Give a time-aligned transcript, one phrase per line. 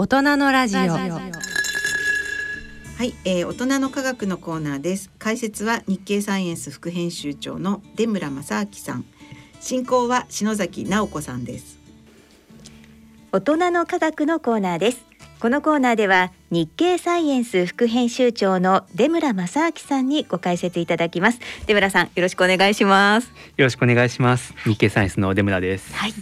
[0.00, 0.78] 大人のラジオ。
[0.78, 0.86] は
[3.02, 5.10] い、えー、大人の科学のコーナーです。
[5.18, 9.04] 解説は日経サイエンス副編集長の出村正明さん。
[9.58, 11.80] 進行は篠崎直子さんです。
[13.32, 15.04] 大人の科学のコーナーです。
[15.40, 21.40] このコーナーでは日経サイエンス副編集長の出村正明さんにご解説いただきます。
[21.66, 23.32] 出村さんよろしくお願いします。
[23.56, 24.54] よろしくお願いします。
[24.62, 25.92] 日経サイエンスの出村です。
[25.92, 26.14] はい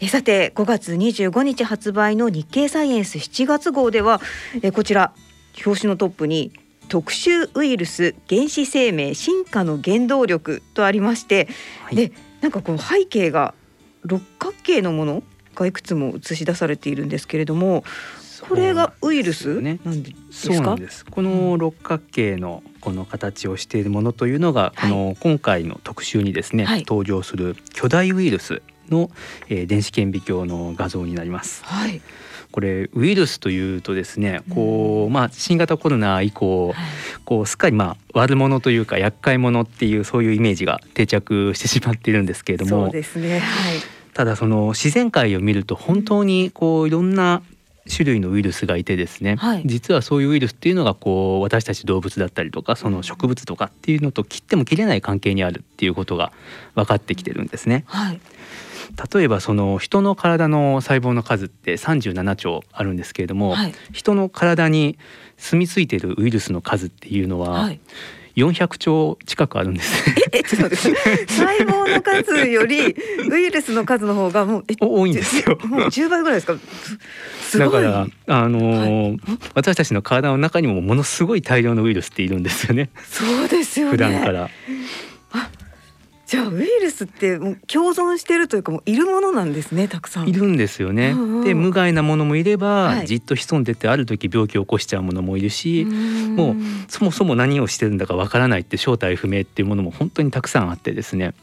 [0.00, 4.20] えさて5月25日発売の日経サイエンス7月号では
[4.62, 5.12] えこちら
[5.64, 6.52] 表紙のトップに
[6.88, 11.48] 特殊ウイルス原子生命進化の原動力とありまして、
[11.84, 13.54] はい、でなんかこの背景が
[14.02, 15.22] 六角形のもの
[15.54, 17.84] がいくつも映し出されているんですけれども
[18.48, 20.64] これがウイルスなんですか？
[20.64, 21.06] そうです。
[21.06, 29.10] この六角形のこの形をしているものというのが、この今回の特集にですね、はい、登場する巨大ウイルスの、
[29.48, 31.64] えー、電子顕微鏡の画像になります。
[31.64, 32.00] はい。
[32.54, 36.72] これウイルスというとですねこう、まあ、新型コロナ以降、
[37.24, 42.84] こうすっかりまあ悪者というか厄介者っていうそういうイメージが定着してしまっているんですけれども。
[42.84, 43.80] そうですね、はい、
[44.12, 47.42] ただその自然界を見ると本当にこういろんな
[47.92, 56.32] 種類のウイルスがいてですね、はい、実はそういうウイルスっていうのがこう私たち動物だったりとかその植物とかっていうのと切っても切れない関係にあるっていうことが
[56.76, 57.84] 分かってきてるんですね。
[57.88, 58.20] はい
[59.12, 64.98] 例えばその人の体の細胞の数って37兆あるんですけれども、はい、人の体に
[65.36, 67.80] 住み着いているウイルスの数っていうのは、はい
[68.36, 70.10] 400兆近くあるんです。
[70.32, 70.92] え、ちょっと細
[71.64, 72.96] 胞の数より
[73.30, 75.56] ウイルスの数の方がもう多いんですよ。
[75.64, 76.56] もう10倍ぐらいですか？
[77.40, 79.20] すだからあのーはい、
[79.54, 82.90] 私たちの体の中にもものすごい大量のウイルスっているんですよね。
[83.04, 83.92] そうですよね。
[83.92, 84.50] 普段から。
[86.34, 90.28] じゃあウイルスってもう共存してるというかもういるものなんですねたくさん。
[90.28, 96.56] いるんですよね、うんうん、で無害なものもいれば、はい、じっと潜んでてある時病気を起こしちゃうものもいるしもう
[96.88, 101.34] そもそも何をしてるんだかわからないって正体不明っていうものも本当にたくさんあってですね。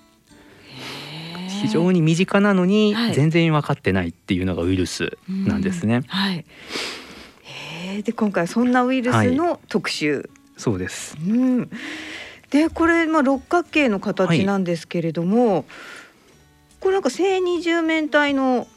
[1.61, 6.01] 非常に身近なのに全然分かってないっていうのがウイルスなんですね。
[6.07, 6.45] はい、
[7.85, 11.69] はい、で今回そんなウイルスの特集、はい、そうです、うん
[12.51, 15.63] でこれ、まあ、六角形の形なんですけれども、はい、
[16.79, 18.67] これなんか正二十面体の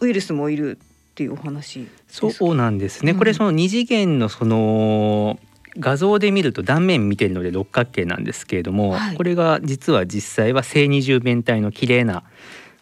[0.00, 5.38] ウイルスもいるっていうお話そうなんですね、うん、これその二次元のその
[5.78, 12.22] 画像で見ると断面見てるので六角形なんですけれども、はい、これが実は実際は正二十面体の綺麗な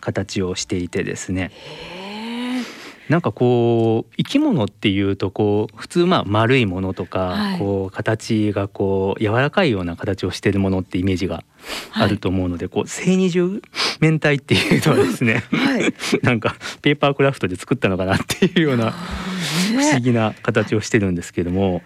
[0.00, 1.52] 形をしていてですね。
[3.08, 11.44] なんかこう生き物っていうとこう普通まあ丸いものとか、はい、こう形がこう柔らかいような形をしているものってイメージが
[11.92, 13.60] あると思うので、はい、こう正二重
[14.00, 21.82] 面体っていうのはですね、はい、 なんかペーパークラフトで作ったのかなっていうような不思議な形をしてるんですけども。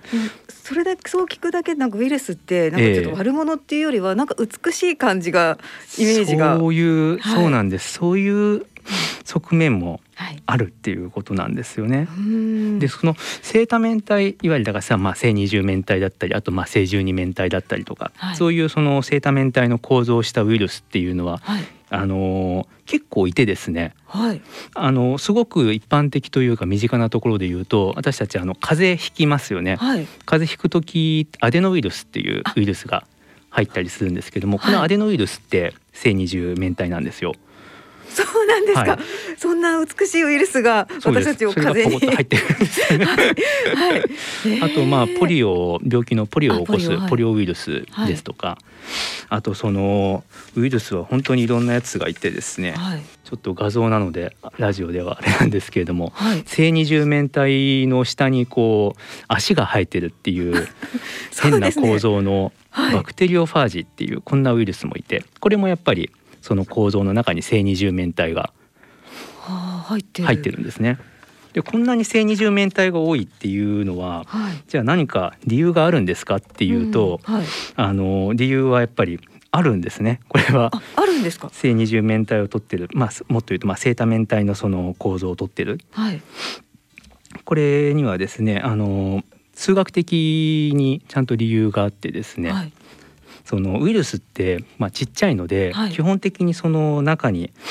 [0.66, 5.58] それだけそう聞くだけなんかウイルスってなんかちょっと悪者っていうよりはなんか美しい感じが
[5.96, 6.58] イメージが。
[6.58, 7.92] そういう、そうなんです。
[7.92, 8.66] そういう
[9.24, 10.00] 側面も
[10.46, 12.06] あるっていうことなんですよね。
[12.08, 24.40] はい、でその正多面体いわゆるだからさ、まあ、正二重面体だったりあとまあ正十二面体だったりとか、はい、そういうその正多面体の構造をしたウイルスっていうのは、はい、あの結構いてですね、はい、
[24.74, 33.06] あのすごく一般的というか身近なところで言うと私たちあの風邪ひきますよね、はい、風邪ひく時アデノウイルスっていうウイルスが
[33.50, 37.34] 入ったりするんですけどもこのアデノウイルスって正二重面体なんですよ。
[38.16, 39.00] そうなんですか、はい、
[39.36, 42.16] そんな美しいウイルスが私たちを風邪に。
[42.16, 43.04] 入ってるんですね。
[43.04, 48.58] はい、あとまあポリオ病気のポリオを起こすポリオウイルスですとか、
[49.28, 50.24] あとその
[50.56, 52.74] ウイルスは本当にいろんなやつがいてですね、
[53.24, 60.68] ちょっと画像なのでラジオではあれなんですけれども、はい、正二重面体の下にこう足が生えてるっていう
[61.42, 66.10] 変な構造のバクテリオファージっていうこんなウイルスもいてこれもやっぱり
[66.46, 68.52] その構造の中に正二重面体が
[69.82, 70.96] 入ってるんですね。
[71.54, 79.18] でこんなに正二重面体が多いっていうのは、はい、じゃあ何か理由があるんですかっていうと、うんはい、あの理由はやっぱり
[79.50, 80.20] あるんですね。
[80.28, 81.48] これはあるんですか？
[81.50, 85.80] 正二重面体を取ってる、まあもっと言うとまあ正多面体のその構造を取ってる。
[85.90, 86.22] はい、
[87.44, 92.52] これにはですね、あの数学的にちゃんと理由があってですね。
[92.52, 92.72] はい、
[93.46, 97.52] そのウイルスってまあちっちゃいので、はい、基本的にその中に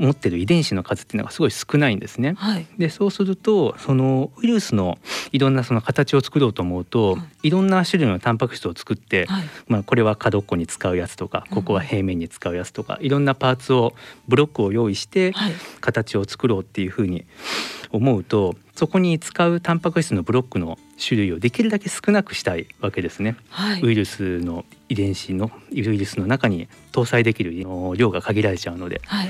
[0.00, 2.32] 持ってる遺伝子の数っていうのがすごい少ないんですね。
[2.38, 4.98] はい、でそうするとそのウイルスの
[5.30, 13.92] いろんなその形を作ろうと思うと、はい、いろんな種類のタンパク質を作って、はい、まあ、これは角っこに使うやつとかここは平面に使うやつとか、うん、いろんなパーツを
[14.26, 15.34] ブロックを用意して
[15.82, 17.26] 形を作ろうっていうふうに
[17.92, 27.52] 思うとそこに使うタンパク質のブロックの種類をできるだけ少なくしたいわけですね、はい、ウイルスの遺伝子のウイルスの中に搭載できる
[27.96, 29.28] 量が限られちゃうので、はい、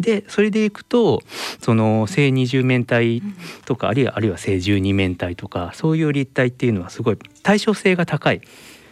[0.00, 1.22] でそれでいくと
[1.60, 3.22] その正二重面体
[3.64, 8.40] とか、うん、あるいはあるいは正十二面体とかそういう立体っていうのはすごい対称性が高い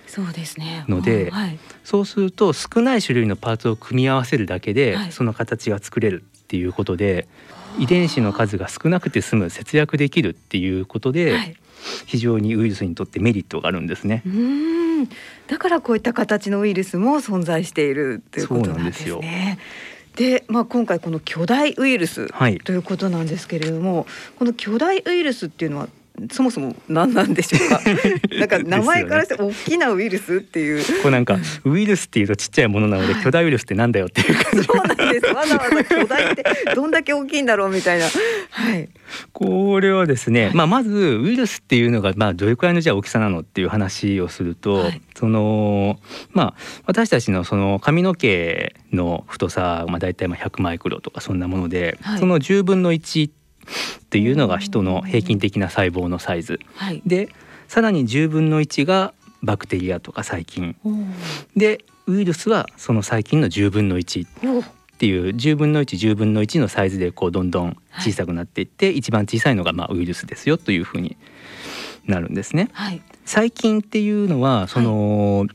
[0.07, 0.85] そうですね。
[0.89, 7.27] ので、はい、そうすると少ない種類のパーツを組み合わせるだけで、その形が作れるっていうことで
[7.79, 11.57] 遺伝子の数が少なくて済む節約できるっていうことで、はい、
[12.07, 14.23] 非常にウイルスにとってメリットがあるんですね。
[14.25, 15.09] うん
[15.49, 19.59] だからこういった形のウイルスも存在しているということなんですね。
[20.15, 22.29] でまあ、今回この巨大ウイルス
[22.65, 24.07] ということなんですけれども、はい、
[24.39, 25.89] この巨大ウイルスっていうのは
[26.31, 27.81] そもそも何なんでしょうか？
[28.39, 31.03] なんか名前からして大きなウイルスっていう。
[31.03, 34.67] こうなんかウイルスっていうとちっちゃいものなので、巨大ウイルスってなんだよっていう感じ。
[34.67, 35.27] そうなんです。
[35.27, 38.07] わざわざ巨大ってどんだけ大きいんだろうみたいな。
[38.51, 38.89] はい。
[39.33, 45.99] これはですね、はい、まあまずウイルスっていうのがまあどれくらいのじゃあ大きさなのっていう話をすると、はい、その
[46.33, 46.55] まあ
[46.87, 53.46] 私たちのその髪の毛の太さまあだいたいまあ100マイクロとかそんなもので、はい、その10分の1って
[54.19, 57.29] いうのが人の平均的な細胞のサイズ、はい、で
[57.69, 60.77] さらに10分の1がバクテリアとか細菌。
[61.57, 71.17] でウイルスはその細菌の10分の1っていう10分の110分の1のサイズでこうどんどん小さくなっていって、はい、一番小さいのがまあウイルスですよというふうに
[72.07, 72.69] なるんですね。
[72.73, 75.49] はい、細菌っていうのはその、はい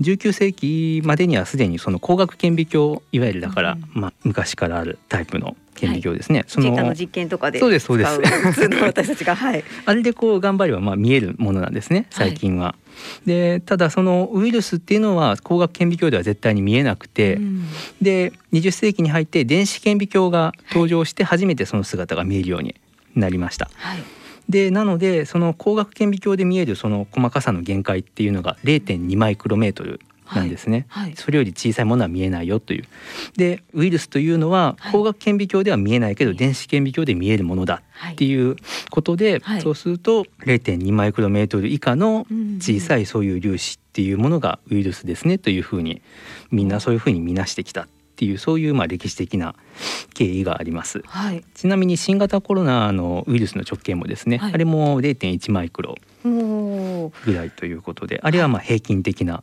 [0.00, 6.40] 19世紀までにはすでにその光学顕微鏡いわゆるだから、うん、まあ、昔からあるタイプの顕微鏡ですね。
[6.40, 8.20] はい、そのの実験とかでそうですそうです。
[8.20, 9.64] 普通の私たちが はい。
[9.84, 12.64] あれでこう頑張ればまあ見えるものなんですね最近は。
[12.64, 12.76] は
[13.24, 17.64] い、でただそのウイルスっていうのは光学顕微鏡では絶対に見えなくて、うん、
[18.00, 22.74] で20世紀に入って電子顕微鏡が登場して初めてその姿が見えるように
[23.14, 23.70] なりました。
[23.74, 23.98] はい
[24.48, 30.00] でなのでその光学顕微鏡で見えるその細かさの限界っていうのが0.2マイクロメートル
[30.34, 31.04] なんですね、はい。
[31.04, 32.84] はい、それより小さいものは見えないよという。
[33.36, 37.82] でウイルスというのは光学顕微鏡では見えないけど、はい、電子顕微鏡で見えるものだ
[38.12, 38.56] っていう
[38.90, 42.26] ことで、そうすると0.2マイクロメートル以下の
[42.58, 46.02] 小さいそういう粒子っていうものがウイルスですねというふうに
[46.50, 47.82] みんなそういうふうに見なしてきた
[48.14, 49.56] っていうそういうまあ歴史的な
[50.14, 59.42] 経緯があります、はい、ちなみに新型コロナのウイルスの直径もですね、はい、あれも0.1マイクロぐらいということであれはまあ平均的な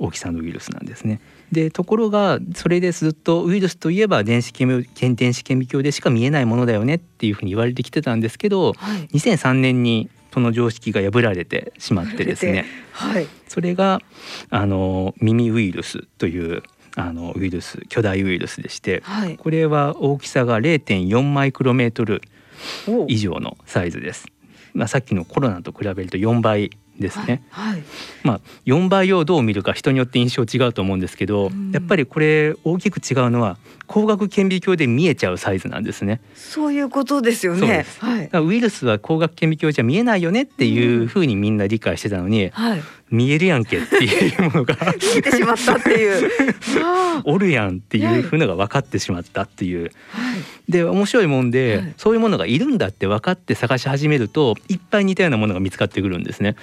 [0.00, 1.20] 大きさのウイルスなんですね。
[1.52, 14.00] でところがそれでずっとウイルスといえば電子顕電子顕微鏡でしか見えないものだよねっていうふうに言われてきてたんですけど、はい、2003年にその常識が破られてしまってですね、はい、それが
[14.48, 16.62] あの耳ウイルスという
[16.96, 22.22] あのウイルス巨大ウイルスでして、はい、これは大きさが0.4マイクロメートル
[23.08, 24.26] 以上のサイズです。
[24.72, 26.70] まあ、さっきのコロナと比べると4倍
[27.00, 27.42] ですね。
[27.50, 27.82] はい、はい、
[28.22, 33.56] まあ4倍をどう見るか人によって印象違うと思うんですけど、やっぱりこれ大きく違うのは
[33.90, 36.20] 光学顕微鏡で見えちゃうサイズなんですね。
[36.36, 37.84] そういうことですよね。
[37.98, 46.30] はい、ウイルスは光学顕微鏡じゃ見えないよねっていうふうにみんな理解してたのに、はい、見えるやんけっていうものが見えてしまったっていう
[47.24, 49.82] おるやんっていうふうのが分かってしまったっていう。
[49.82, 49.90] はい、
[50.70, 56.54] で面白いもんで、はい、そういうものがいるんだって分かって探し始めるといっぱい似たようなものが見つかってくるんですね。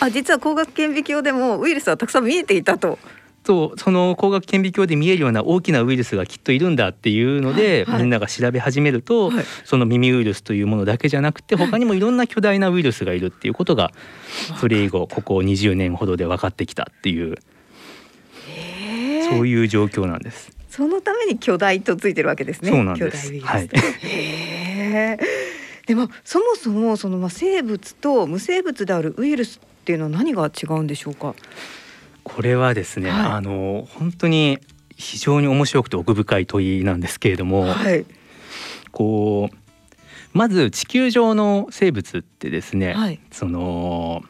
[0.00, 2.98] あ実は光学顕微鏡でもウイルスはたくさん見えていたと。
[3.42, 13.92] とその光学顕微鏡で見えるような大きなウイルスがきっといるんだっていうので、はいはい、みんなが調べ始めると、はい、その耳ウイルスというものだけじゃなくて他にもいろんな巨大なウイルスがいるっていうことが
[14.60, 17.36] それ以後ここ20年ほどで分かってきたっていう
[19.28, 20.52] そういう状況なんです。
[20.68, 22.70] そのために巨大とついてるわけですね。
[22.70, 23.30] そうなんです。
[23.40, 23.68] はい。
[25.86, 31.34] でもそもそもそのまあ生物と無生物であるウイルスっていうのは何が違うんでしょうか？
[32.24, 34.58] これはですね、はい、あの本当に
[34.96, 38.04] 非常に面白くて奥深い問いなんですけれども、はい、
[38.90, 39.56] こう
[40.32, 44.22] まず地球上の生物ってですね、はい、その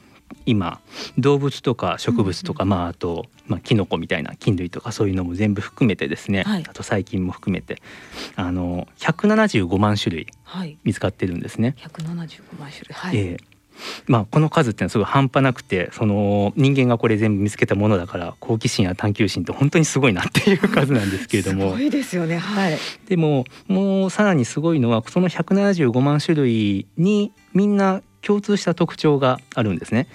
[0.47, 0.81] 今
[1.19, 7.81] 動物とか植物とか、うんうん、まああと、まあ、キノコみたいな菌類とかそういうのも全部含めてですね、はい、あと細菌も含めて
[8.35, 10.27] あの175万種類
[10.83, 11.77] 見つかってるんですね。
[11.79, 13.52] はい、175万種類、はい、えー
[14.07, 21.73] まあ、この数ってのはすごい半端なくてその人間がこれ全部見つけたものだから好奇心や探求心って本当にすごいなっていう数なんですけれども。
[21.73, 22.39] すごいですよね。
[22.39, 22.79] はい。
[23.07, 30.09] でももうさらにすごいのはその175万種類にみんな共通した特徴があるんですね。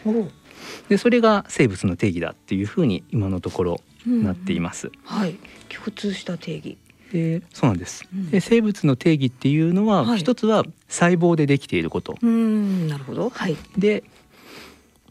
[0.89, 4.87] でそれが生物の定義だっていうふうに今のところなっています。
[4.87, 4.93] うん。
[5.03, 5.35] はい。
[5.69, 6.77] 共通した定義
[7.11, 12.17] でそうなんです、で生物の定義っていうのは、はい、一つは細胞でできていること。
[12.21, 14.03] うんなるほど、はい、で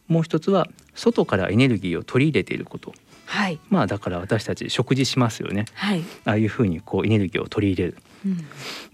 [0.09, 8.47] もう一つは外からエネルギーを取り入れていること、はい、まあだから私たち食事しますよね、はい、ああいうふうにこうエネルギーを取り入れる、うん、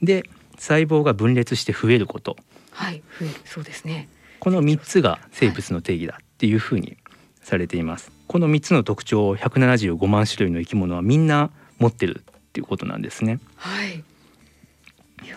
[0.03, 0.25] で
[0.59, 2.37] 細胞が分裂して増えること。
[2.71, 3.03] はい。
[3.19, 3.35] 増える。
[3.45, 4.09] そうですね。
[4.39, 6.97] この3つが生物の定義だっていうふうに
[7.43, 13.41] されています、この3つの特徴を175万種類の生き物はみんな持ってるっていうことなんですね。
[13.57, 14.05] はい、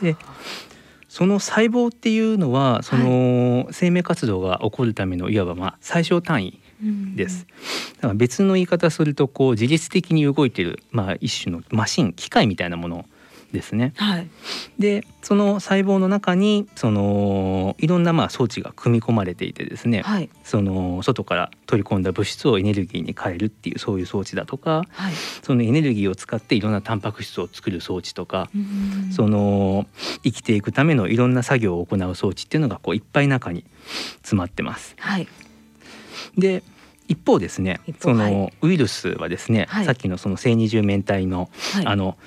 [0.02, 0.18] で
[1.08, 6.60] その細胞っていうのはその生命活動が起こるためのいわばまあ最小単位
[7.16, 7.48] です。
[7.96, 13.06] だから別の言い方するとこう自律的に動いているまあ一種のマシン機械みたいなもの
[13.56, 13.94] ですね。
[13.96, 14.28] はい、
[14.78, 28.50] でその細胞の中にそのいろんなまあ装置が組み込まれていてですね、はい、その外から取り込んだ物質をエネルギーに変えるっていうそういう装置だとか、はい、そのエネルギーを使っていろんなタンパク質を作る装置とか、
[29.12, 29.88] その
[30.24, 33.66] 生きていくためのいろんな作業を行う装置っていうのがこういっぱい中に
[34.18, 34.96] 詰まってます。
[35.00, 35.28] はい、
[36.38, 36.62] で
[37.08, 41.50] 一方ですねそのウイルスはですね、さっきのその正二重面体の、
[41.86, 42.18] あの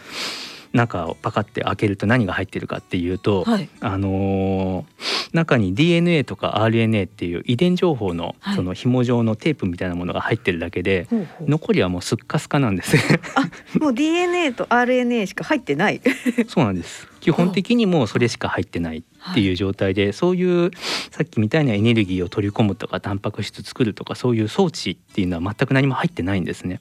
[0.73, 12.97] 中をパカって開けると何が入ってるかっていうと、はい、あのー、中に DNA とか RNA っていう遺伝情報のその紐状のテープみたいなものが入ってるだけで、はい、残りはもうすっかすかなんです。
[13.35, 16.01] あもう DNA と RNA しか入ってない。
[16.49, 17.09] そうなんです。
[17.21, 20.71] 基本的にもうそれしか入ってないっていう状態で、はい、そういう
[21.11, 26.81] さっきみたいなエネルギーを取り込むとかタンパク質作るとかそういう装置っていうのは全く何も入ってないんですね。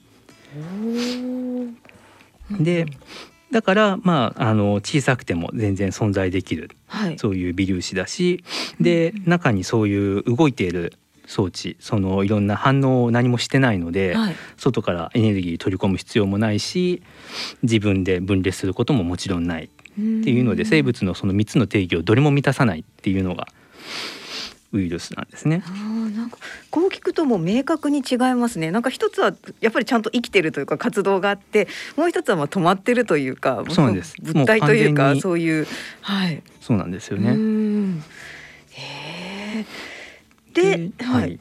[2.50, 2.86] で
[3.50, 8.44] だからまああの小さくても全然存在できる、はい、そういう微粒子だし。
[8.80, 10.94] で中にそういう動いている
[11.26, 17.02] 装置そのいろんな反応を何もしてないので、はい、外からエネルギー取り込む必要もないし
[17.62, 20.00] 自分で分裂することももちろんないって
[20.30, 23.46] いうので生物のその3つの定義をどれも満たさないっていうのが
[24.72, 25.62] ウイルスなんですね。
[25.66, 25.70] あ
[26.16, 26.38] なんか
[26.70, 28.70] こう聞くともう明確に違いますね。
[28.70, 34.14] なんか一つはやっぱりちゃんと生きてるというか活動があって、もう一つはまあ止まってるというか、そうなんです。
[34.20, 35.66] 物体というかそういう
[36.02, 36.42] はい。
[36.60, 37.30] そうなんですよね。
[38.72, 39.66] へえ。
[40.52, 41.38] で、はい。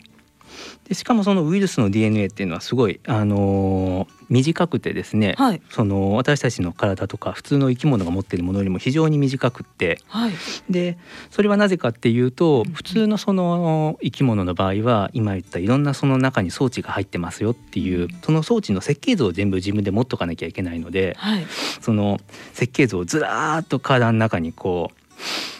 [0.87, 10.33] でしかもそのウイルスの DNA っていうのはすごいあのー、短くてですね、はい、その私たちの体とか普通の生き物が持っているものよりも非常に短くって、はい、
[10.69, 10.97] で
[11.29, 21.45] それはなぜかっていうと普通のその生き物の場合は今言ったいろんなその中に装置が入ってますよっていうその装置の設計図を全部自分で持っとかなきゃいけないので、はい、
[21.81, 22.19] その
[22.53, 24.97] 設計図をずらーっと体の中にこう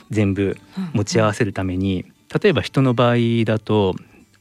[0.09, 0.57] 全部
[0.93, 2.05] 持ち合わせるために、
[2.41, 3.95] 例えば人の場合だと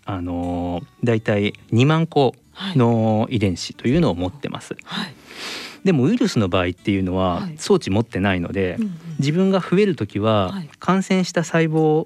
[0.05, 2.35] あのだいたい2万個
[2.75, 4.77] の遺伝子というのを持ってます。
[4.85, 5.15] はい、
[5.85, 8.79] でもウイルスの場合っていうのは装置持ってないので、
[9.19, 12.05] 自分が増える時は感染した細胞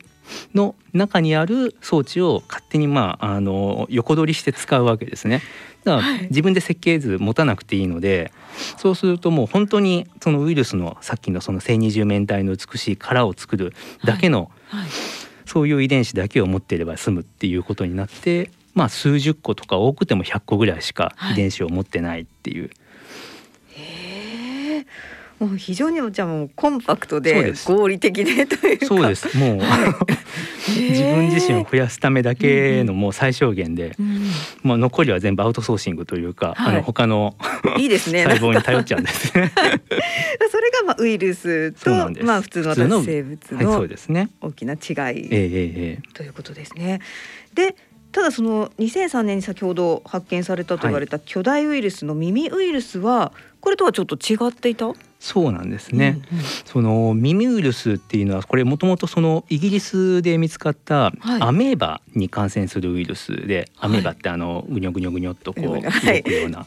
[0.55, 5.43] の中にある装置を勝手にまああの横取りして使うわけですね。
[5.85, 8.33] だから自分で設計図持たなくていいので、
[8.77, 13.73] そうするともう本当にそのウイルスのさっきのその正二重面体の美しい殻を作る
[14.05, 14.81] だけの、はい。
[14.83, 14.91] はい。
[15.47, 22.71] そういう遺伝子だけを持っていれば済むっていうことになってまあ数十個とか多くても100個ぐらいしか遺伝子を持ってないっていう。
[23.77, 24.87] へ
[25.41, 29.39] もう非常にじゃもうコンパクトで合理的でというそうです。
[29.39, 29.57] もう、
[30.69, 34.31] 自分自身を増やすためだけのもう最小限で、うん、
[34.63, 37.35] まあ残りは全部アウトソーシングというか、はい、あの他の
[37.79, 38.25] いいですね。
[38.29, 39.35] 細胞に頼っちゃうんです。
[39.35, 41.91] ね それがまあウイルスと
[42.23, 43.89] まあ普通の生物の
[44.43, 44.77] 大きな違
[45.19, 45.99] い、ええ。
[46.13, 47.01] ということですね。
[47.55, 47.77] で
[48.13, 54.93] ただその2003年に先ほど発見されたと言われた巨大ウイルスの耳ウイルスはこれとはちょっと違っていた？
[55.21, 65.85] そうなんですね、うんうん、その耳ウイルスっていうのはこれもともとそのイギリスで見つかったアメーバに感染するウイルスで、はい、アメーバってあのぐにょぐにょぐにょっとこう動く
[66.31, 66.67] ような、はい、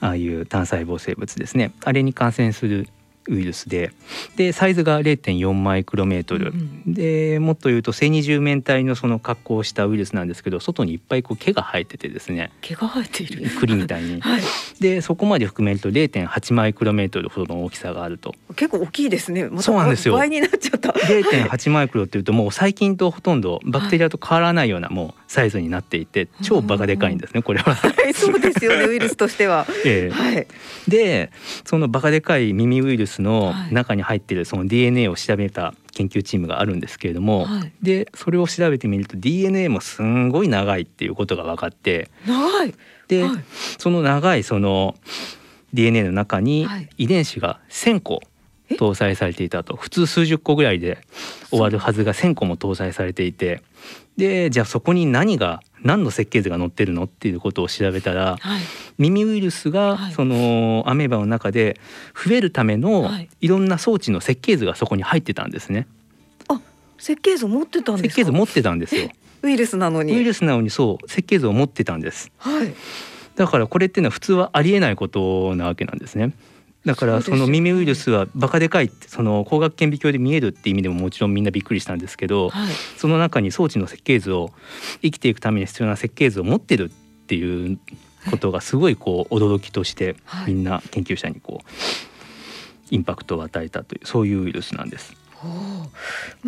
[0.00, 1.72] ああいう単細胞生物ですね。
[1.82, 2.88] あれに感染する
[3.28, 3.92] ウイルスで。
[4.36, 12.50] でサイズが0.4マイクロメートル、うんうん、でもっと言うと正二重面体のその格好をしたウイルスなんですけど外にいっぱいこう毛が生えててですね。
[12.60, 13.50] 毛が生えている。
[13.58, 14.42] 栗みたいに、 はい、
[14.80, 18.34] でそこまで含めると0.8マイクロメートルほどの大きさがあると。
[18.56, 20.14] 結構大きいですね、ま、そうなんですよ。
[20.14, 20.90] 倍になっちゃった。
[20.90, 30.46] 0.8マイクロっていうともう細菌とほとんどバクテリアと変わらないようなもうサイズになっていて超バカでかいんですねこれは、はい、そうですよね ウイルスとしては、えー、はい、
[30.88, 31.30] で
[31.64, 42.68] そのバカでかい耳ウイルスの中に入っているその DNA を調べた研究チームがあるんですけれども、はい、でそれを調べてみると DNA もすんごい長いっていうことが分かって長い。
[42.68, 42.74] で、
[43.22, 43.44] はい、
[43.78, 44.94] その長いその
[45.72, 48.20] DNA の中に遺伝子が1,000個
[48.70, 49.76] 搭載されていたと。
[49.76, 50.98] 普通数十個ぐらいで
[51.50, 53.62] 終わるはずが1,000個も搭載されていて。
[54.16, 58.62] でじゃあそこに何が何の設計図が載ってるのっていうことを調べたら、はい、
[58.98, 61.78] 耳ウイルスがそのアメーバの中で
[62.16, 63.08] 増えるための
[63.40, 63.46] い。
[63.46, 65.86] ろんな装置の設計図がそこに入ってたんですね。
[66.98, 69.08] あ設計図持ってたん設計図持ってたんですよ。
[69.42, 72.32] ウイルスなのにウイルスなのにそう設計図を持ってたんです。
[72.38, 72.74] はい。
[73.36, 76.32] だからこれっていうのは普通はありえないことなわけなんですね。
[76.84, 84.52] だからその耳ウイルスはバカでかいってその光学顕微鏡で見えるって意味でももちろんみんなびっくりしたんですけど、はい、その中に装置の設計図を
[85.02, 87.78] 生きていくために必要な設計図を持ってるっていう
[88.30, 91.68] ことがすごいこう驚きとしてみんな研究者にこう
[92.90, 95.14] インパクトを与えたというそういうウイルスなんです。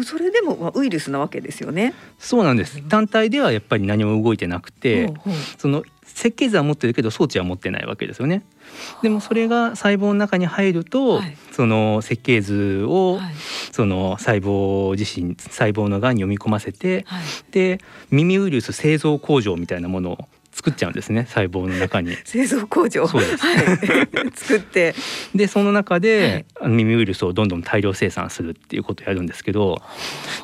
[0.04, 1.94] それでもウイルスなわけですよね。
[2.18, 2.82] そうなんです。
[2.82, 5.12] 単体ではやっぱり何も動いてなくて、
[5.58, 8.42] その設計図は持ってるけど装置は持ってないわけですよね。
[9.02, 13.34] でもそれが細胞の中に入ると、はい、その設計図を、はい、
[13.72, 17.80] その細胞自身細胞の側に読み込ませて、はい、で
[18.10, 20.18] 耳ウイルス製造工場みたいなものを
[20.52, 22.16] 作っちゃうんですね細胞の中に。
[22.24, 23.06] 製造工場。
[23.06, 23.78] そうです、はい、
[24.34, 24.94] 作って。
[25.34, 29.80] でその中で、はい、耳ウイルスをどんどん大量生産するっていうことをやるんですけど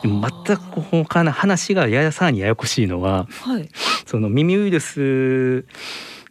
[0.02, 0.22] 全
[0.56, 3.68] く他の話がややさらにややこしいのは、はい、
[4.06, 5.64] その耳ウイルス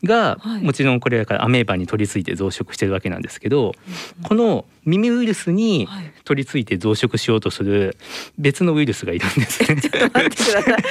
[0.06, 3.74] が、はい、もちろんこれからアメーバに取り付いて増殖してるわけなんですけど、
[4.18, 5.88] うん、この耳ウイルスに
[6.24, 7.98] 取り付いて増殖しようとする
[8.38, 9.82] 別のウイルスがいるんですね。
[9.82, 10.84] ちょっと待ってください。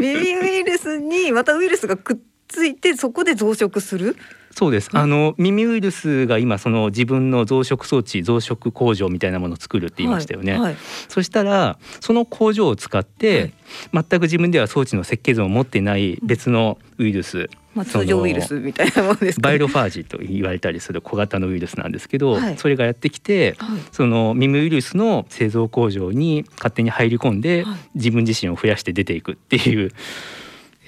[0.00, 2.16] 耳ウイルスにまたウイルスがくっ
[2.48, 4.16] ついてそこで増殖する？
[4.54, 4.90] そうです。
[4.92, 10.52] あの耳ウイルスが今その自分の増殖装置、増殖工場みたいなものを作るって言いましたよね。
[10.52, 10.76] はいはい、
[11.08, 13.52] そしたらその工場を使って、
[13.92, 23.56] はい、全く自分では装置の設計図を持ってない別のウイルス、まあ、通常ウイルスみたいなものです、ね、バイロファージと言われたりする小型のウイルスなんですけど、それがやってきて、
[23.92, 27.64] その耳ウイルスの製造工場に勝手に入り込んで、
[27.94, 29.92] 自分自身を増やして出ていくっていう。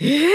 [0.00, 0.28] えー？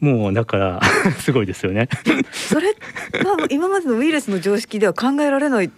[0.00, 0.80] もうだから
[1.20, 1.88] すごいですよね。
[2.32, 5.70] それは今までのウイルスの常識では考えられない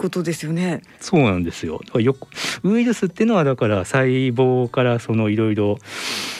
[0.00, 0.82] ことですよね。
[0.98, 1.82] そうなんですよ。
[1.94, 2.26] よく
[2.62, 5.76] ウイルスっていうのはだから細胞からそのいろいろ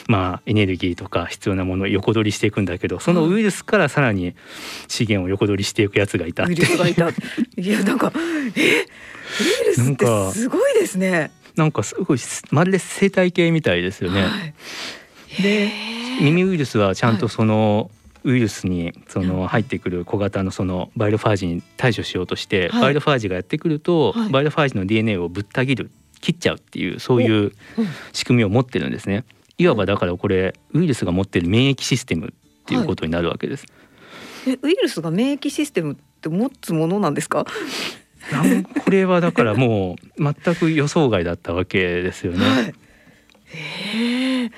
[0.09, 4.35] まあエネルギーとか必要なものを横取りしていくんだけど、そのウイルスからさらに
[4.89, 7.11] 資源を横取りしていくやつがいたウイルスがいた。
[7.61, 8.13] いやなんか
[8.57, 8.61] え？
[8.61, 11.31] ウイルスってすごいですね。
[11.57, 12.19] なんかすごい
[12.51, 14.23] まるで生態系みたいですよね。
[14.23, 14.29] は
[15.39, 15.71] い、で
[16.23, 17.91] 耳ウイルスはちゃんとその、
[18.25, 27.53] ウイルスにその入ってくる小型のそのバイロファージに対処しようとして、はい、バイロファージがやってくると、はい、バイロファージの DNA をぶった切る切っちゃうっていうそういう
[28.13, 29.25] 仕組みを持ってるんですね。
[29.57, 33.67] いわばだからこれウイルスが持ってる免疫システムっていうことになるわけです。
[34.45, 37.47] はい、えウイルスが免疫システムって持つものなんですか？
[38.85, 42.45] これはだからもう全く予想外だったわけですよね。
[42.45, 42.75] はい、
[43.47, 44.51] へえ。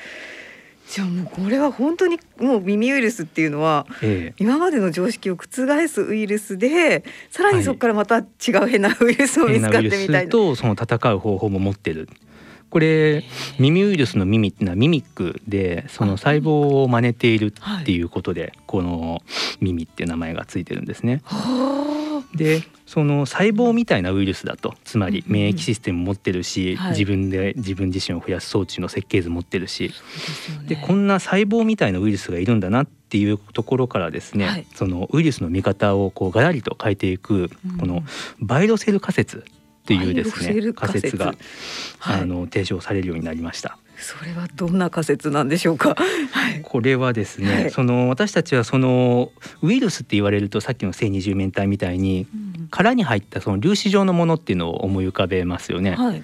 [0.92, 8.22] じゃあもうこれは本当にもう耳ウイルスっていうのは、ええ、今までの常識を覆すウイルスでさらにそこからまた違
[8.62, 10.30] う変なウイルスを見つかってみたいな。
[10.30, 12.10] とその戦う方法も持ってる。
[12.72, 13.22] これ
[13.58, 19.20] 耳ウイルスの耳っていうのはミミックでその細胞を真似ているっていうことで、この
[19.60, 21.22] 耳っていう名前がついてるんですね。
[22.34, 29.92] でその細胞みたいなウイルスだとつまり免疫システム持ってるし、うん自分で自分自身を増やす装置の設計図持ってるし
[30.66, 38.02] で、ね、こんな細胞みたいなウイルスがいるんだなっていうところからですね、はい、そのウイルスの見方をこうガラリと変えていく、この
[38.40, 39.44] バイロセル仮説
[39.82, 41.34] っていうですね仮説が、
[41.98, 43.78] はい、あの提唱されるようになりました。
[43.96, 45.94] それはどんな仮説なんでしょうか。
[46.30, 55.92] はい、これはですね、はい、その私たちはそのウイルスって言われるとさっきの正二十面体みたいに、うん、殻に入ったその粒子状のものっていうのを思い浮かべますよね。
[55.92, 56.22] はい、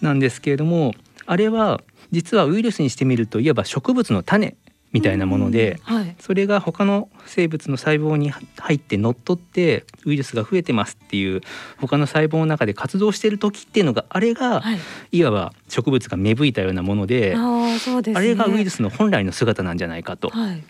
[0.00, 0.94] なんですけれども
[1.26, 4.56] あれは実はウイルスにしてみるといわば植物の種
[4.92, 11.42] みたいなもので、はい、それが他の生物の細胞に入って乗っ取ってウイルスが増えてますっていう
[11.78, 14.78] 他の細胞の中で活動してる時っていうのがあれが、はい、
[15.12, 20.30] いわば植物が芽吹いたようなものでね、あれがウイルスの本来の姿なんじゃないかと。
[20.30, 20.64] はい。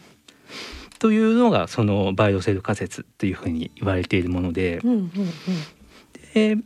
[0.99, 5.11] というのがそのバイオセル仮説というふうに言われているもので、うんうんうん、
[6.35, 6.57] で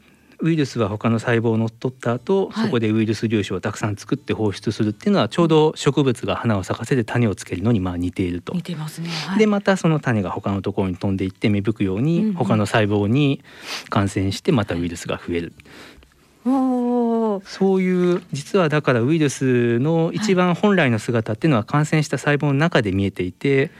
[0.42, 8.52] ウイルスは他の細胞を乗っ取った後、はい、そこでウイルス粒子をたくさん作って放出するっていうのはちょうど植物が花を咲かせて種をつけるのにまあ似ていると。
[8.52, 9.08] 似てますね。
[9.08, 13.42] はい、でまたその種が他のところに飛んでいって芽吹くように他の細胞に
[13.88, 15.52] 感染してまたウイルスが増える。
[16.44, 23.70] そういう実はだからウイルスの一番本来の姿っていうのは感染した細胞の中で見えていて、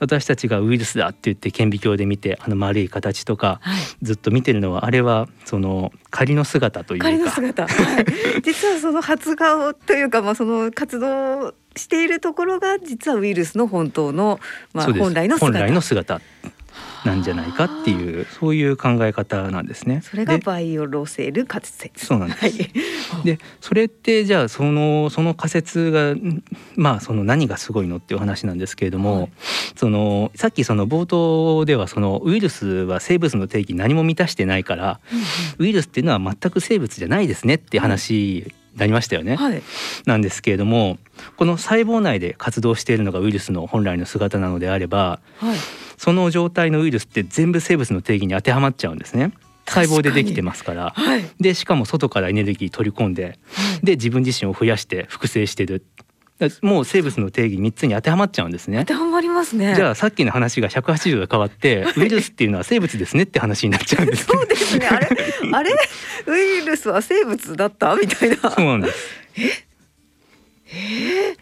[0.00, 3.60] 私たちがウイルスだって言って顕微鏡で見てあの丸い形とか、
[4.02, 7.04] ずっと見てるのはあれはその仮の姿というか。
[7.04, 8.06] 仮の姿、はい、
[8.42, 14.40] 実はその発芽というかまあその活動しているところが実はウイルスの本当の
[14.72, 15.58] まあ本来の姿。
[15.58, 16.20] 本来の姿
[17.04, 20.02] なんじゃないかっていうそういう考え方なんですね。
[20.02, 22.06] それがバイオロセル仮説。
[22.06, 22.40] そうなんです。
[22.40, 22.52] はい、
[23.24, 26.14] でそれってじゃあそのその仮説が
[26.76, 29.30] まあその何がすごいのっていう話なんですけれども、はい、
[29.76, 35.24] そのさっきその冒頭ではそのウイルスは生物の定義何も満たしてないから、うんうん、
[35.66, 39.62] ウイルスっていうのは全く生物じゃないですねって話なりましたよね、はい、
[40.06, 40.98] なんですけれども
[41.36, 45.58] この細胞内で活動しているのがウイルスの本来の姿なのであれば、はい、
[45.96, 49.32] その状態のウイルスって全部生物の定義に当てはまっちゃうんですね。
[49.68, 53.38] 細胞でできてますから、はい、でしかも外からエネルギー取り込んで、
[53.84, 55.84] で自分自身を増やして複製してる
[56.62, 58.78] もう生物の定義3つに当てはまっちゃうんですね。
[58.80, 59.74] 当てはまりますね。
[59.74, 64.86] じゃあさっきの話が180度変わって ウイルスっていうのは生物ですねって話になっちゃうんです、そうですね。
[64.86, 65.08] あれ
[65.52, 65.72] あれ？
[66.26, 67.94] ウイルスは生物だった？
[67.96, 68.36] みたいな。
[68.50, 69.10] そうなんです。
[69.36, 69.42] え？
[70.72, 71.32] え？
[71.32, 71.36] ー、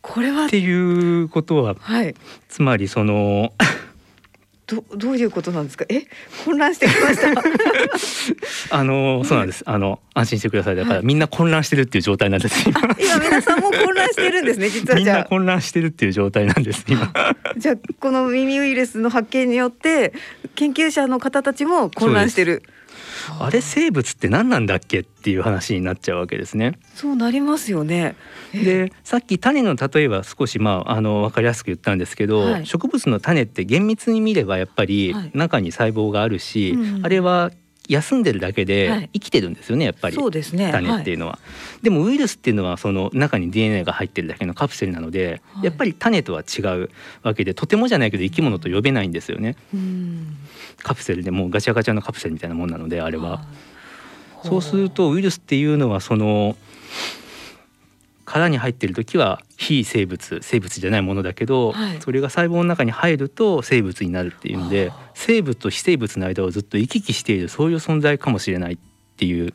[0.00, 0.46] これは？
[0.46, 0.70] ってい
[1.22, 2.14] うことは、はい、
[2.48, 3.52] つまりその
[4.70, 5.84] どどういうことなんですか？
[5.88, 6.04] え、
[6.44, 7.42] 混乱してきました。
[8.70, 9.62] あのそうなんです。
[9.66, 10.76] あの安心してください。
[10.76, 12.80] だから、はい、みんな混乱してるっていう状態なんです今。
[12.98, 14.68] 今皆さんも混乱してるんですね。
[14.70, 17.12] 実はみんな混乱してるっていう状態なんです今。
[17.56, 20.12] じゃあこの耳ウイルスの発見によって
[20.54, 22.62] 研究者の方たちも混乱してる。
[23.38, 26.78] あれ生物って何なんだっけっていう話になっちゃうわけですね。
[26.94, 28.16] そうなりますよね。
[28.52, 37.50] でさっき種の例えば少しまああの分かりやすく言ったんですけど、はい、植物の種って厳密に見ればやっぱり中に細胞があるし、はいあれは
[37.88, 40.16] 休んでるだけで生きてるんですよね、やっぱり。
[40.16, 40.70] そうですね。
[40.70, 41.38] 種っていうのは、は
[41.80, 46.90] い、でもウイルスっていうのはその中に DNA が入ってるだけのカプセルなので、はい、やっぱり種とは違う
[47.22, 49.56] わけでとてもじゃないけど生き物と呼べないんですよね。
[50.82, 53.44] カプセルでもうガチャガチャのカプセルみたいなもんなのであれは。
[54.44, 56.56] そうするとウイルスっていうのはその
[58.30, 68.78] 殻に入ってる時は非生物生物じゃないものだけど、はい、それが細胞の中に入ると生物になるっていうので生物と非生物の間をずっと行き来しているそういう存在かもしれないっ
[69.16, 69.52] ていう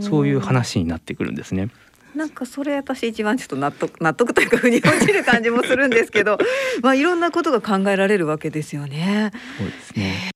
[0.00, 1.70] そういう話になってくるんですね。
[2.16, 6.38] なんかそれ私一番ちょっと納得納得というか腑に落ちる感じもするんですけど
[6.82, 9.30] まあいろんなことが考えられるわけですよね。
[9.58, 10.30] そうですね。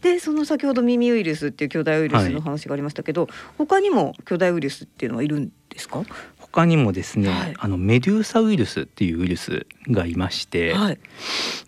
[0.00, 6.02] でその先ほど耳ウイルスっていう巨大ウイルスの話がありましたけど、はい、他にも巨大ウイルスっていうのはいるんですか？
[6.50, 10.98] 他にもですね、はい、あのメデューサウイルスっていうウイルスがいまして、はい、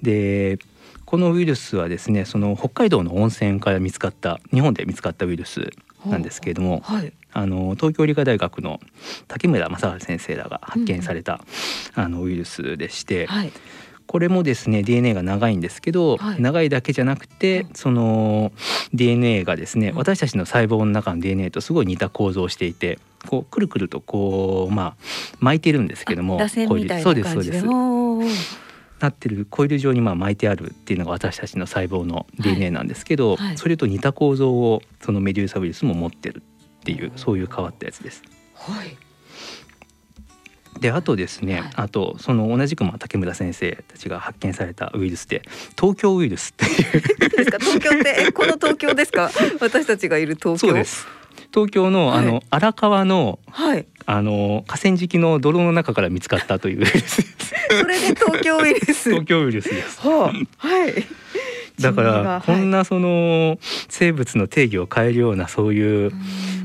[0.03, 0.59] で
[1.05, 5.71] このウイルスはですねその北海道の温泉から見つかった日本で見つかったウイルス
[6.07, 8.81] なんですけれども、はい、あの東京理科大学の
[9.29, 11.41] 竹村正治先生らが発見された、
[11.97, 13.53] うん、あのウイルスでして、はい、
[14.07, 18.51] これもですね DNA が長いんですけど、はい、長いだけじゃなくてその
[18.95, 24.97] DNA がですね私たちの細胞の中の DNA とすごい似た構造をしていてこうくるくるとこうまあ
[25.39, 26.77] 巻いてるんですけどもそう
[27.15, 27.65] ですそうです。
[29.01, 33.47] なってるコイル状にまあ巻いてあるっていうのが私たちの細胞の DNA なんですけど、はい。
[33.49, 36.43] はい、それと似た構造をそのメデューサウイルスも持ってる
[36.81, 38.23] っていうそういう変わったやつです。
[38.55, 38.97] はい。
[40.81, 45.43] であとですね、はい、あとその同じくまあ竹村先生たちが発見されたウイルスで
[45.79, 47.01] 東京ウイルスっていう。
[47.37, 47.59] ですか？
[47.59, 48.33] 東京って？
[48.33, 49.31] この東京ですか？
[49.61, 50.75] 私たちがいる東京？
[51.53, 60.01] 東京の、あの荒川の、はい、あの河川敷の泥の中から見つかったというウイルスそれで東京ウイルス東京ウイルスです。
[60.01, 60.95] はあ、はい
[61.81, 66.13] だからこんなその生物の定義を変えるようなそういう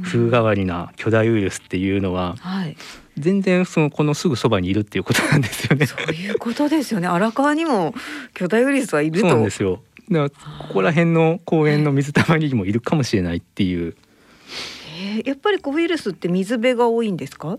[0.04, 2.36] 風変わりな巨大ウイルスっていうのは、
[3.18, 5.86] 全然そのこのすぐそばにいるっていうことなんですよね。
[5.86, 7.08] そういうことですよね。
[7.08, 7.94] 荒川にも
[8.34, 9.28] 巨大ウイルスはいると。
[9.28, 9.82] そうなんですよ。
[10.12, 13.96] だからここら辺の公園の水たまりにもいるかもしれないっていう。
[14.98, 17.58] えー、やっぱりウイルスって水辺が多いんですか？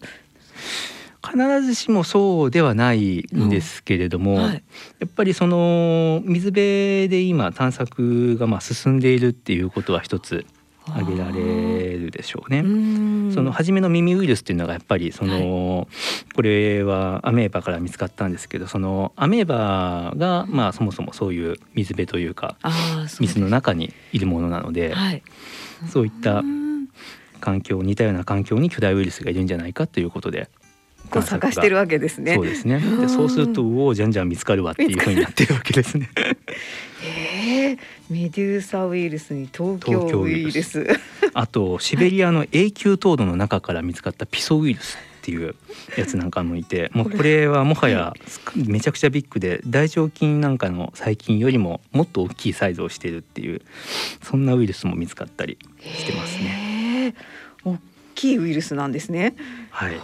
[1.24, 4.38] 必ずしもそうではないんですけれども、うん。
[4.38, 4.62] はい、
[5.00, 10.46] やっぱりその水辺で今探索がまあ進んでいるっていうことは一つ
[10.88, 12.62] 挙げられるでしょうね。
[13.34, 15.86] その初めの耳ウイルスっていうのがやっぱりその、はい、
[16.32, 22.56] これはアメーバから見つかったんですけどそのアメーバがまあそもそもそういう水辺というか
[23.18, 25.24] 水の中にいるものなので、はい、
[25.90, 26.44] そういった
[27.46, 30.50] 環境似たような環境に巨大ウイルスがいるんじゃないかということで
[31.10, 32.34] こう探してるわけですね。
[32.34, 32.80] そうですね。
[32.80, 36.10] でそうするとうおじゃんじゃん見つかるわっていうふうになってるわけですね。
[37.06, 37.78] ええ
[38.10, 40.88] メデューサウイルスに東京ウイルス。
[41.34, 45.56] あとシベリアの永久凍土の中から見つかったピソウイルスっっていう
[45.98, 48.12] やつなんかもいてもうこれはもはや
[48.54, 53.60] めちゃくちゃビッグで大腸菌なんかの細菌よりももっと大きいサイズをしているっていう
[54.22, 57.16] そんなウイルスも見つかったりしてますね。
[58.16, 59.34] 大きいウイルスなんですね。
[59.70, 60.00] はい。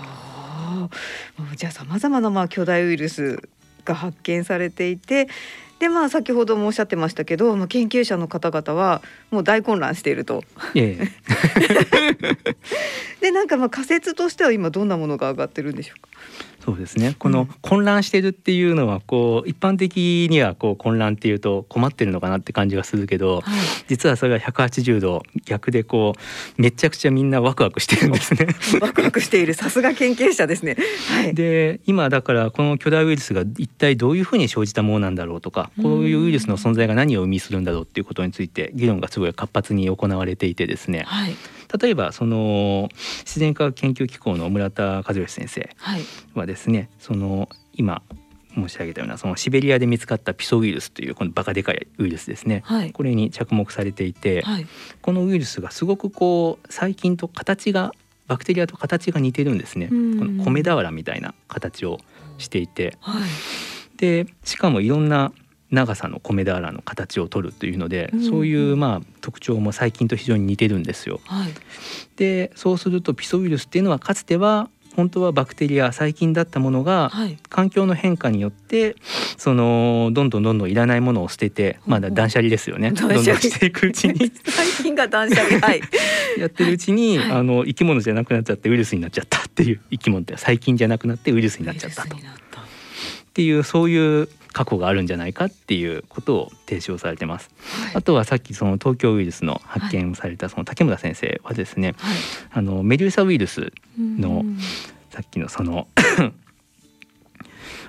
[1.57, 3.41] じゃあさまざまなまあ巨大ウイルス
[3.87, 5.29] が発見されていて
[5.79, 10.45] でまあ先ほどもおっしゃってましたけど、まあ、研究者の方々はもう大混乱していると。
[10.75, 11.09] ええ、
[13.21, 16.09] でなんかまあ仮説としては今どんなものが上がってるんでしょうか？
[16.65, 17.17] そうですね。
[17.19, 23.43] この混乱してるっていうのはこう一般的にはこう混乱っていうと困ってるのかなって感じがするけど、はい、
[23.89, 28.47] 実はそれが180度逆でこうめちゃくちゃみんなワクワクしてるんですね。
[28.81, 29.55] ワクワクしている。
[29.55, 30.77] さすが研究者ですね。
[31.09, 41.03] はい、で今だからこの巨大ウイルスが一体どういうふうに生じたものなんだろうとかこういうウイルスの存在が何を意味するんだろうっていうことについて議論がすごい活発に行われていてですね。
[41.07, 41.35] はい
[41.79, 42.89] 例えばその
[43.21, 45.71] 自然科学研究機構の村田和義先生
[46.35, 48.03] はですね、はい、その今
[48.55, 54.67] 申し上げたようなそのシベリアで見つかったピソウイルスというこのバカでかいウイルスですね、はい、これに着目されていて、はい、
[55.01, 57.93] このウイルスがすごくこう細菌と形が
[58.29, 61.99] バクテリアと形が似てるんですね、この米俵みたいな形を
[62.39, 62.97] していて、
[63.97, 65.33] でしかもいろんな
[65.73, 71.21] 長さの米俵の形を取るというので、うん、そういうまあ特徴も細菌と非常に似てるんですよ。
[71.25, 71.53] はい、
[72.17, 78.97] でそうするとピソウイルスっていうのはかつては本当はバクテリア細菌だったものが、はい、環境の変化によって
[79.39, 82.93] そのどんどんどんどんいらないものを捨ててまだ断捨離ですよね。
[82.93, 84.31] どんどんしていくうちに。
[84.45, 85.81] 細菌が断捨離、はい、
[86.39, 92.17] やってるうちに、はい、あの生き物じゃなくなっちゃってウイルスになっちゃったっていう生き物って細菌じゃなくなってウイルスになっちゃったと。
[93.33, 97.49] っていうそういう過去があるんじゃないかっていうことを提唱されてます。
[97.87, 102.17] はい、あとはさっきその東京ウイルスの発見されたその竹村先生はですね、はい、
[102.53, 104.45] あのメデューサウイルスの
[105.09, 105.89] さっきのその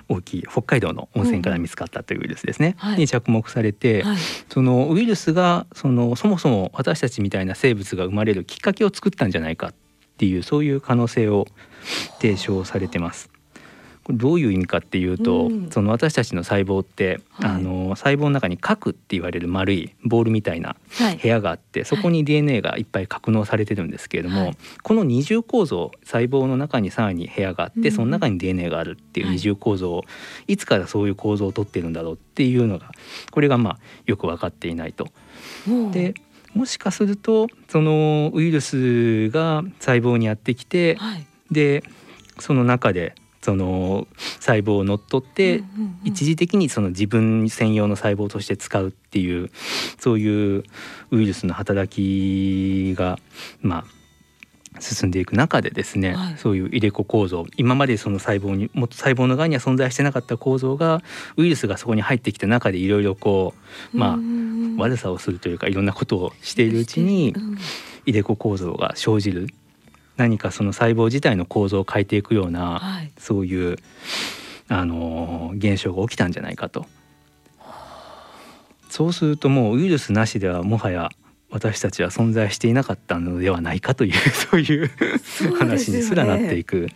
[0.08, 4.16] 大きい北海道の温泉から見つかったというウイルスですね、はい、に着目されて、はい、
[4.48, 9.74] そのウイルスがそのそもそも私たちみたいな生物が生まれるきっかけを作ったんじゃないかっ
[10.16, 11.46] ていうそういう可能性を
[12.20, 13.33] 提唱されてます。
[14.04, 20.76] これどういう意味かっていうと、うん、その私たちの細胞って、はい、あの細胞の中に核って言われる丸いボールみたいな
[21.20, 30.04] 部屋があって、はい、そこに DNA がいっぱい格納されてるんですけれども、はい、この二重構造細胞の中にさらに部屋があって、うん、その中に DNA があるっていう二重構造を、
[30.48, 32.90] いつからそういう構造をとってるんだろうっていうのが
[33.30, 35.08] これがまあよく分かっていないと。
[35.92, 36.14] で
[36.54, 40.98] もしかするとそのウイルスが細胞にやってきて、
[41.50, 41.82] で
[42.38, 43.14] その中で
[43.44, 44.08] その
[44.40, 45.62] 細胞を乗っ取って
[46.02, 49.50] 一時的にその自分専用の細胞として使うっていう
[49.98, 50.64] そういう
[51.10, 53.18] ウイルスの働きが
[53.60, 53.84] ま
[54.78, 57.44] あ進んでいく中でですね、はい、そういう入れ子構造。
[57.58, 61.02] 今までその細胞にもっと細胞の側には存在してなかった構造が
[61.36, 63.52] ウイルスがそこに入ってきた中でいろいろこ
[63.92, 64.18] うまあ
[64.78, 67.34] 悪さをするというかいろんなことをしているうちに
[68.06, 69.48] 入れ子構造が生じる
[70.16, 73.76] 何かその細胞自体の構造を変えていくような、はい、そういう
[74.68, 76.86] あの現象が起きたんじゃないかと。
[78.88, 81.10] そうするともうウイルスなしではもはや
[81.50, 84.90] 私たちは存在していなかったのではないかという そういう
[85.58, 86.88] 話にすらなっていく。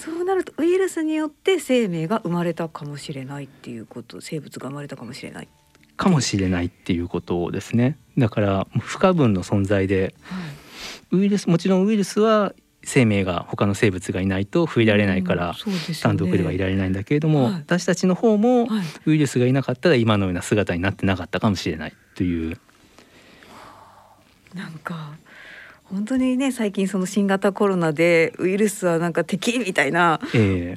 [0.00, 5.48] そうなるとウイルスによって生命が生まれたかもしれないっていうこと生物が生まれたかもしれない。
[5.96, 7.96] かもしれないっていうことですね。
[8.16, 10.61] だから不可分の存在で、はい
[11.12, 15.54] ウイルスもちろんウイルスは生命が他の生物がいないと増えられないから、
[16.02, 18.66] 単独ではいられないんだけれども、はい、私たちの方も
[19.06, 22.58] ウイルスがいなかったら今のような姿になってなかったかもしれないという。
[24.54, 25.12] なんか
[25.84, 30.20] 本当にね最近その新型コロナでウイルスはなんか敵みたいな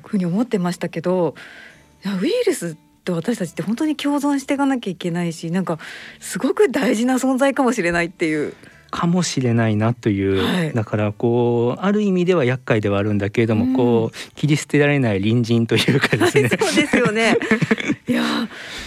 [0.03, 1.35] ふうに思ってましたけど、
[2.03, 5.79] えー、ウイルスと私たちって本当に共存していかなきゃいけないしなんか
[6.19, 8.53] すごく大事な存在かもしれないっていう。
[8.95, 16.43] かもしれないなという、はい、だからこうある意味では厄介ではあるんだけれども、うん、こう切り捨てられない隣人というかですね。
[16.43, 17.37] はい、そうですよね
[18.07, 18.23] いや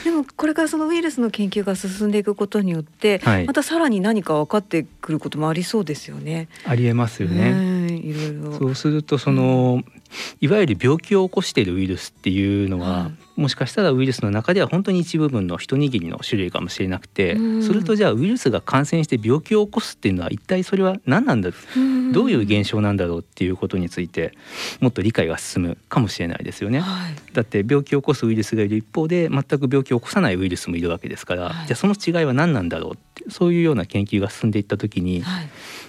[0.05, 6.49] でもこれからそのウイルスの研究が進んでいくことによって、はい、またさらに何か分かってくることもありそうですよね。
[6.65, 7.89] ありえますよね。
[7.93, 9.98] いろいろそうするとその、うん
[10.41, 24.33] いわゆる病気を起こしているウイルスっていうのは、うん、もしかしたらウイルスの中では本当に一部分の一握りの種類かもしれなくて、うん、それとじゃあウイルスが感染して病気を起こすっていうのは一体それは何なんだ、うん、どういう現象なんだろうっていうことについて
[24.81, 26.81] もっと理解が進むかもしれないですよね。
[26.81, 35.49] はい、だって病気を起こすウイルスがいる一方で全く病気を起こさないウイルスもいるわけですから、はい、じゃあその違いは何なんだろうってそういうような研究が進んでいった時に、はい、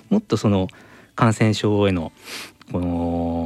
[0.09, 0.67] もっとその
[1.15, 2.11] 感染症への
[2.71, 3.38] この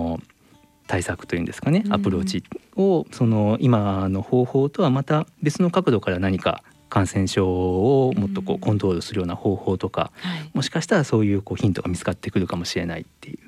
[0.88, 2.44] 対策というんですかねアプローチ
[2.76, 10.12] をその今の方法とはまた別の角度から何か感染症をもっとこうコントロールするような方法とか、
[10.54, 13.40] もしかしたらそういうこうヒントが見つかってくるかもしれないっていう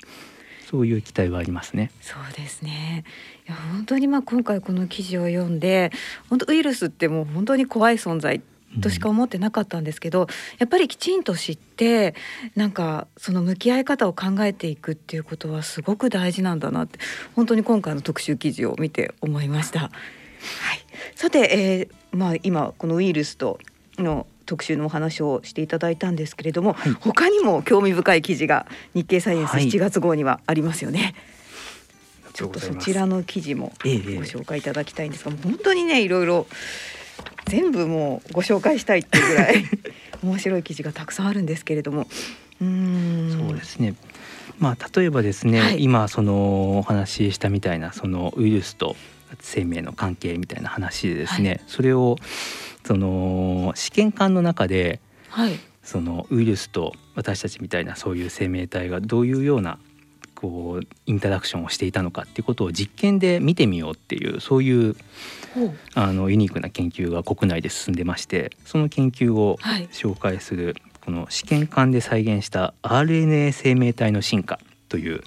[0.66, 1.92] そういう期待はありますね。
[2.02, 3.04] そうですね。
[3.48, 5.92] いや本当にまあ今回この記事を読んで、
[6.28, 8.42] 本当ウイルスってもう本当に怖い存在
[8.82, 10.28] としか思ってなかったんですけど、うん、
[10.60, 12.16] やっぱりきちんと知って
[12.56, 17.00] なんかその向き合い方を考えていくっていうことはすごく大事なんだなって
[17.36, 19.80] 本当に今回の特集記事を見て思いました。
[19.80, 19.92] はい、
[21.16, 23.60] さて、えー、まあ今このウイルスと
[23.98, 31.00] の特集のお話をしていただいたんですけれども、はい、他にも興味深い記事が日経サイエンス7月号にはありますよね。
[31.00, 31.16] はい
[32.36, 36.48] ちょっとそちらの記事もご紹介いただきたいんですが、ええ、本当にねいろいろ
[37.46, 39.66] 全部もうご紹介したいっていうぐらい
[40.24, 42.08] 面白い記事がたくさんあるんですけれども。
[42.62, 43.36] うん。
[43.38, 43.96] そうですね。
[44.60, 48.96] まあ例えばですね、はい、今そのお話ししたみたいなそのウイルスと
[49.42, 52.18] 生命の関係みたいな話でですね、はい、それを
[52.86, 59.80] その試験管の中で、はい、そのウイルスと私たちみたいなそういう生命体がどういうような
[60.50, 64.96] こうインタラクションをしていたのかっていうことを実験で見てみようっていうそういう
[65.94, 69.58] あのユニークな研究が国内で進んでましてその研究を
[69.92, 75.24] 紹介する、この試験管で再現した RNA 生命体の進化という。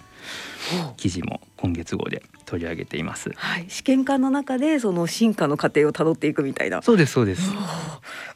[0.97, 3.31] 記事も今月号で取り上げています。
[3.37, 6.81] はい、試験管の中でその進化の過程をたどっていくみたいな。
[6.81, 7.53] そうですそうです。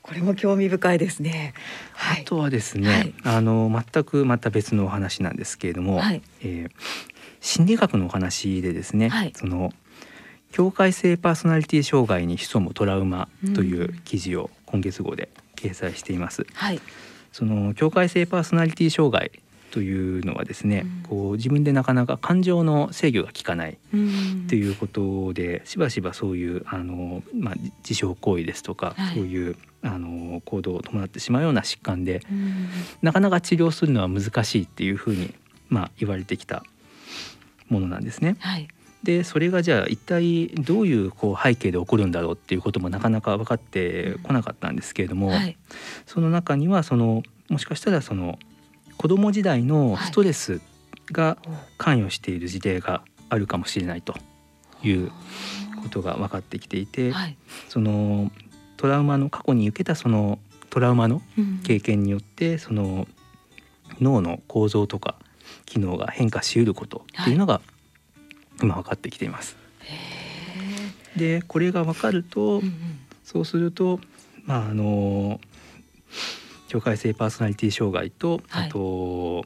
[0.03, 1.55] これも興味深いですね。
[1.95, 6.71] はい、あとはですね、はい、あの全くまた別のお話なんですけれども、はい、えー、
[7.41, 9.73] 心理学のお話でですね、はい、その
[10.51, 16.47] 境界性パーソナリティ障害に潜むトラウマという記事を今月号で掲載しています。
[16.53, 16.81] はい、
[17.33, 19.31] その境界性パーソナリティ障害
[19.73, 23.79] というのはですね、うん、こう自分でなかなか感情の制御が効かない
[24.49, 32.69] ということで、しばしばそういうあの、まあ、自傷行為ですとか、はい、そういうあの行動を伴ってしまうような疾患で、うん、
[33.01, 35.35] なかなか治療するのは難しいっていうふうに、
[35.71, 36.65] まあ、言われてきた
[37.71, 38.37] ものなんですね。
[38.41, 38.69] はい。
[39.03, 45.57] でそれがじゃあ一体どういうこう背景で起こるんだろうっていうこともなかなか分かってこなかったんですけれども、はい、
[46.07, 48.39] その中にはそのもしかしたらその
[49.03, 50.61] 子供時代のストレス
[51.11, 51.37] が
[51.77, 54.15] 関与している事例があるかもしれないと
[54.85, 55.11] いう
[55.83, 57.37] ことが分かってきていて、はい、
[57.69, 58.31] その
[58.77, 60.39] トラウマの過去に受けたその
[60.71, 61.21] トラウマの
[61.65, 63.09] 経験によって、その
[64.01, 65.17] 脳の構造とか
[65.67, 67.61] 機能が変化しうることっていうのが
[68.63, 69.57] 今分かってきています。
[71.17, 72.75] でこれが分かると、うんうん、
[73.25, 73.99] そうすると
[74.45, 75.41] まああの
[76.73, 79.45] 境界性パーソナリティ障害と、はい、あと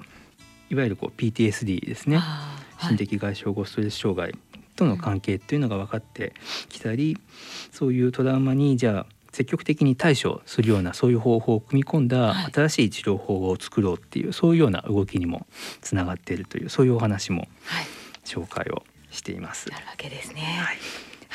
[0.71, 2.21] いわゆるこう PTSD ですね、
[2.79, 4.33] 心的外傷後ストレス障害
[4.77, 6.35] との関係っていうのが分かって
[6.69, 7.21] きたり、うん、
[7.73, 15.49] そういうトラウマにじゃあ積極的に対処するようなそういう方法を組み込んだ新しい治療法を作ろうっていう、はい、そういうような動きにも
[15.81, 17.49] つながっているというそういうお話も
[18.25, 19.69] 紹介をしています。
[19.71, 20.43] なるわけですね。
[20.43, 20.77] はい、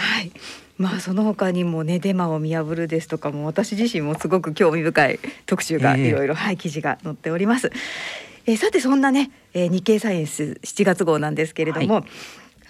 [0.01, 0.31] はい。
[0.77, 7.71] まあその他にもねデマを見破るですとかも私自身もすごく興味深い特集がいろいろ、はい記事が載っております。
[8.47, 12.03] えー、さてそんなね、えー、日経サイエンス7月号なんですけれども、はい、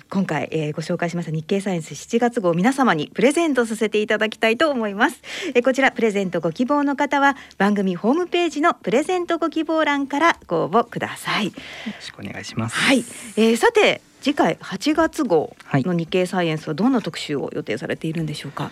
[0.10, 5.22] 今回、えー、ご紹介しました日経サイエンス7月号皆様にプレゼントさせていただきたいと思います、
[5.56, 11.46] えー、こちらプレゼントご希望の方は番組ホームページのプレゼントご希望欄からご応募ください。
[11.48, 11.54] よ
[11.88, 12.76] ろしくお願いします。
[12.76, 13.00] はい、
[13.38, 18.70] えー、さて次回8月号の日経サイエンスはどんな特集を予定されているんでしょうか、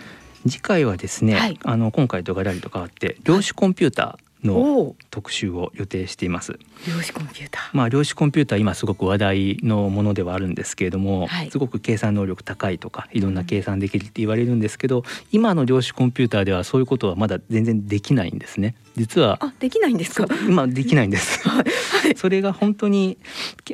[0.48, 6.58] 次回はですね、はい、あの今回とガラリと変わって量子コンピューターの特集を予定しています。
[6.88, 7.62] 量子コンピューター。
[7.74, 18.76] まあ量子コンピューター今すごく話題のものではあるんですけれども、はい、すごく計算能力高いとかいろんな計算できるって言われるんですけど、うん、今の量子コンピューターではそういうことはまだ全然できないんですね。
[18.96, 20.28] 実はあできないんですか？
[20.48, 21.48] 今できないんです。
[21.50, 21.62] は
[22.10, 23.18] い、それが本当に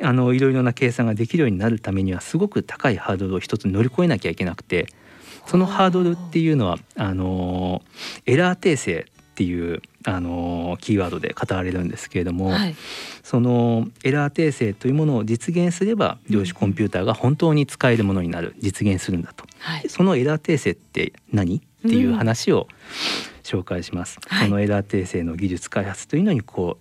[0.02, 4.88] あのいろいろな計算ができるようになるためにはすごく高いハードルを一つ乗り越えなきゃいけなくて。
[5.48, 7.80] そのハードルっていうのはあの
[8.26, 12.76] エラー訂正っていうあのキーワードで語られるんですけれども、はい、
[13.24, 21.56] そのエラー訂正というものを実現すれば量子コンピューターが本当に使えるものになる実現するんだと、はい、そのエラー訂正って何？
[21.56, 22.68] っていう話を
[23.42, 26.78] 紹介します、うん、そのエラー訂正の技術開発というのにこ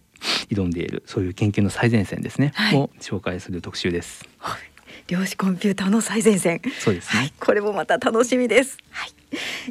[0.49, 4.27] う挑んでいるそういう研究の最前線ですね、はい、を紹介する特集です。
[5.07, 6.61] 量子コンピューターの最前線。
[6.79, 8.77] そうです、ね、はい、これもまた楽しみです。
[8.89, 9.11] はい。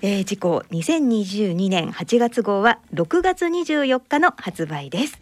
[0.03, 5.19] えー、次回2022年8月号は6月24日の発売です。